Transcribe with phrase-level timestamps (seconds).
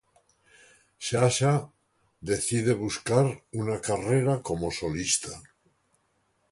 [1.07, 1.51] Sasha,
[2.21, 5.29] decide buscar una carrera como solista.